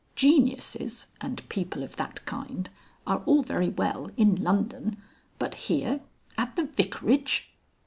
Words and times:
"Geniuses 0.15 1.05
and 1.21 1.47
people 1.47 1.83
of 1.83 1.95
that 1.95 2.25
kind 2.25 2.71
are 3.05 3.21
all 3.27 3.43
very 3.43 3.69
well 3.69 4.09
in 4.17 4.33
London. 4.41 4.97
But 5.37 5.53
here 5.69 5.99
at 6.39 6.55
the 6.55 6.63
Vicarage." 6.65 7.53